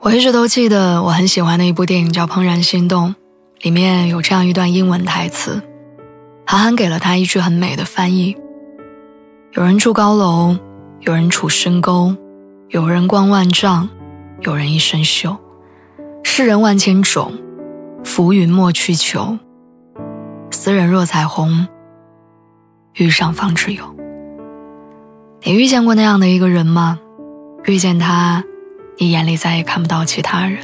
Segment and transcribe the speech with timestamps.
[0.00, 3.10] 我一直都记得我很喜欢的一部电影叫《怦然心动》，
[3.62, 5.60] 里面有这样一段英文台词，
[6.46, 8.36] 韩寒给了他一句很美的翻译：
[9.54, 10.56] 有人住高楼，
[11.00, 12.14] 有人处深沟，
[12.68, 13.88] 有人光万丈，
[14.42, 15.36] 有人一身锈。
[16.22, 17.32] 世人万千种，
[18.04, 19.36] 浮云莫去求。
[20.52, 21.66] 斯人若彩虹，
[22.94, 23.82] 遇上方知有。
[25.42, 27.00] 你遇见过那样的一个人吗？
[27.64, 28.44] 遇见他。
[29.00, 30.58] 你眼里再也看不到其他人。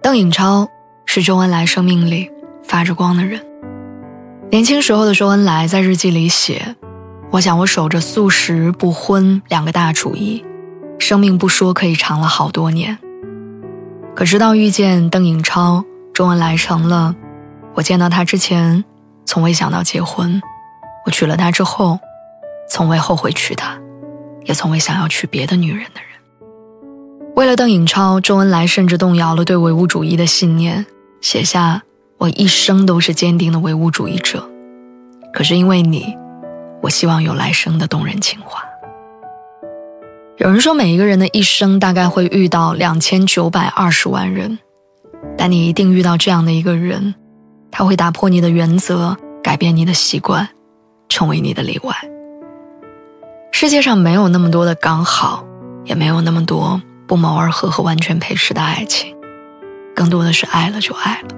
[0.00, 0.68] 邓颖超
[1.04, 2.30] 是周恩来生命里
[2.62, 3.44] 发着光的人。
[4.50, 6.76] 年轻时候的周恩来在日记里写
[7.32, 10.44] ：“我想我守着素食不荤两个大主义，
[10.98, 12.96] 生命不说可以长了好多年。
[14.14, 17.16] 可直到遇见邓颖超，周恩来成了
[17.74, 18.84] 我见到他之前
[19.24, 20.40] 从未想到结婚，
[21.06, 21.98] 我娶了她之后，
[22.68, 23.76] 从未后悔娶她，
[24.44, 26.11] 也从未想要娶别的女人的人。”
[27.34, 30.84] 为了邓颖超，周恩来甚至动摇了对唯物主义的信念，
[31.22, 31.82] 写下
[32.18, 34.46] “我一生都是坚定的唯物主义者”。
[35.32, 36.14] 可是因为你，
[36.82, 38.62] 我希望有来生的动人情话。
[40.36, 44.58] 有人说，每一个人的一生大概会遇到两千九百二十万人，
[45.38, 47.14] 但你一定遇到这样的一个人，
[47.70, 50.46] 他会打破你的原则，改变你的习惯，
[51.08, 51.96] 成为你的例外。
[53.52, 55.42] 世界上没有那么多的刚好，
[55.84, 56.80] 也没有那么多。
[57.12, 59.14] 不谋而合和完全配饰的爱情，
[59.94, 61.28] 更多的是爱了就爱了。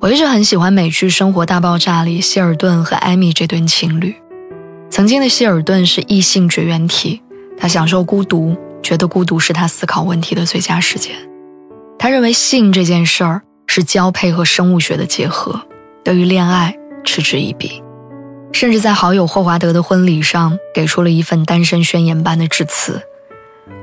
[0.00, 4.16] 我一直很喜欢美剧《生活大爆炸》里希尔顿和艾米这对情侣。
[4.88, 7.20] 曾经的希尔顿是异性绝缘体，
[7.58, 11.14] 他享受孤独，觉得孤独是他思考问题的最佳时间。
[11.98, 15.60] 他认为性这件事儿是交配和生物学的结合，
[16.02, 16.74] 对于恋爱
[17.04, 17.82] 嗤之以鼻，
[18.50, 23.02] 甚至在好友霍华德的婚礼上给出了一份单身宣言般的致辞。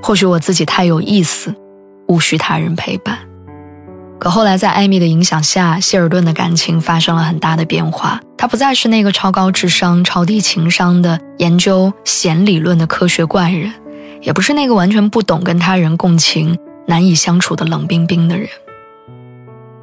[0.02, 1.54] 或许我自己太有意思，
[2.08, 3.18] 无需他人陪伴。
[4.20, 8.20] 可后来在艾米的影响下，希尔顿的感情发生了很大的变化。
[8.36, 13.72] 他不再是那个超高智商、超低情商的研究弦理论的科学怪人，
[14.22, 18.48] 也不是那个完全不懂跟他人共情、难以相处的冷冰冰的人。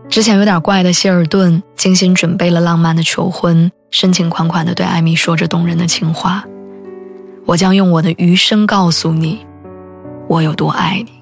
[0.09, 6.44] 之前有点怪的希尔顿，精心准备了浪漫的求婚，深情款款地对艾米说着动人的情话
[7.47, 9.47] ：“我将用我的余生告诉你。”
[10.34, 11.12] 我有多爱你。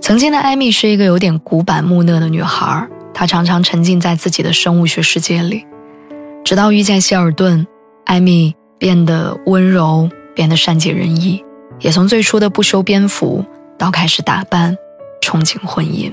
[0.00, 5.66] 曾经的艾米是一个有点古板木讷的女孩，她常常沉浸在自己的生物学世界里。
[6.42, 7.66] 直到遇见希尔顿，
[8.06, 11.44] 艾米变得温柔，变得善解人意，
[11.80, 13.44] 也从最初的不修边幅
[13.76, 14.74] 到开始打扮，
[15.20, 16.10] 憧憬婚姻。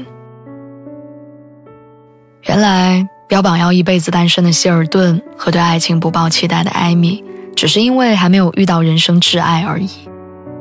[2.43, 7.23] 原来标榜要一辈子单身的希尔顿和对爱情不抱期待的艾米，
[7.55, 9.89] 只是因为还没有遇到人生挚爱而已。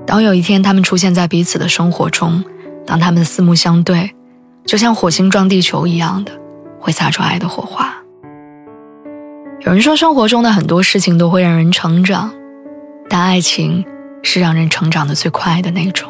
[0.06, 2.44] 当有一天他们出现在彼此的生活中，
[2.86, 4.14] 当他们四目相对，
[4.64, 6.32] 就像火星撞地球一样的，
[6.78, 7.92] 会擦出爱的火花。
[9.62, 12.32] 有人说，生活中的很多事情都会让人成长，
[13.08, 13.84] 但爱情
[14.22, 16.08] 是让人成长的最快的那种。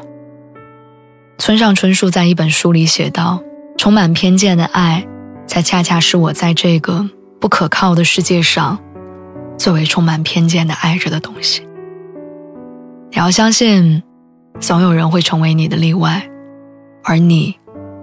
[1.39, 3.43] 村上春树在一本书里写道
[3.79, 5.07] ：“充满偏见的爱，
[5.47, 7.09] 才恰恰是我在这个
[7.41, 8.79] 不可靠的世界上，
[9.57, 11.66] 最为充满偏见的爱着的东西。”
[13.17, 14.03] 你要相信，
[14.61, 16.23] 总有人会成为你的例外，
[17.03, 17.59] 而你，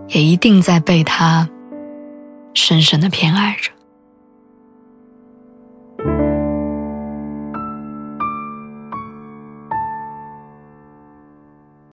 [0.07, 1.47] 也一定在被他
[2.55, 3.69] 深深的偏爱着。